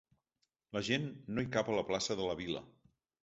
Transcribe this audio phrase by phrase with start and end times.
[0.77, 1.05] La gent
[1.35, 2.65] no hi cap a plaça de la vila.